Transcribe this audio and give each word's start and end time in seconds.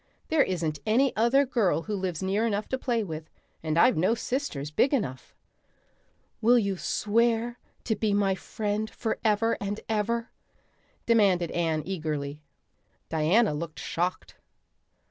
There 0.29 0.41
isn't 0.41 0.79
any 0.83 1.15
other 1.15 1.45
girl 1.45 1.83
who 1.83 1.95
lives 1.95 2.23
near 2.23 2.47
enough 2.47 2.67
to 2.69 2.79
play 2.79 3.03
with, 3.03 3.29
and 3.61 3.77
I've 3.77 3.97
no 3.97 4.15
sisters 4.15 4.71
big 4.71 4.95
enough." 4.95 5.35
"Will 6.41 6.57
you 6.57 6.75
swear 6.75 7.59
to 7.83 7.95
be 7.95 8.11
my 8.11 8.33
friend 8.33 8.89
forever 8.89 9.57
and 9.61 9.79
ever?" 9.87 10.31
demanded 11.05 11.51
Anne 11.51 11.83
eagerly. 11.85 12.41
Diana 13.09 13.53
looked 13.53 13.77
shocked. 13.79 14.37